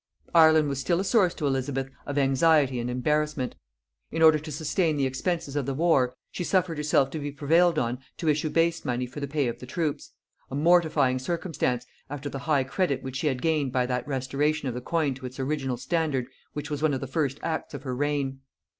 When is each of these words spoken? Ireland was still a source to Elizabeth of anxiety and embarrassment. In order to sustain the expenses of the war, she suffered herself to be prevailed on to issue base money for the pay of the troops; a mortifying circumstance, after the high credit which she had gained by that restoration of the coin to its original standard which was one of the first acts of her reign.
Ireland 0.33 0.67
was 0.67 0.79
still 0.79 0.99
a 0.99 1.03
source 1.03 1.35
to 1.35 1.45
Elizabeth 1.45 1.87
of 2.07 2.17
anxiety 2.17 2.79
and 2.79 2.89
embarrassment. 2.89 3.53
In 4.11 4.23
order 4.23 4.39
to 4.39 4.51
sustain 4.51 4.97
the 4.97 5.05
expenses 5.05 5.55
of 5.55 5.67
the 5.67 5.75
war, 5.75 6.15
she 6.31 6.43
suffered 6.43 6.79
herself 6.79 7.11
to 7.11 7.19
be 7.19 7.31
prevailed 7.31 7.77
on 7.77 7.99
to 8.17 8.27
issue 8.27 8.49
base 8.49 8.83
money 8.83 9.05
for 9.05 9.19
the 9.19 9.27
pay 9.27 9.47
of 9.47 9.59
the 9.59 9.67
troops; 9.67 10.11
a 10.49 10.55
mortifying 10.55 11.19
circumstance, 11.19 11.85
after 12.09 12.29
the 12.29 12.39
high 12.49 12.63
credit 12.63 13.03
which 13.03 13.17
she 13.17 13.27
had 13.27 13.43
gained 13.43 13.71
by 13.71 13.85
that 13.85 14.07
restoration 14.07 14.67
of 14.67 14.73
the 14.73 14.81
coin 14.81 15.13
to 15.13 15.27
its 15.27 15.39
original 15.39 15.77
standard 15.77 16.25
which 16.53 16.71
was 16.71 16.81
one 16.81 16.95
of 16.95 16.99
the 16.99 17.05
first 17.05 17.39
acts 17.43 17.75
of 17.75 17.83
her 17.83 17.95
reign. 17.95 18.39